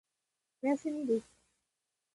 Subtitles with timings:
[0.63, 1.27] おやすみです。